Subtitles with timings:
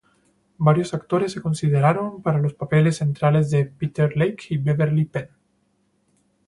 [0.57, 5.29] Varios actores se consideraron para los papeles centrales de Peter Lake y Beverley Penn.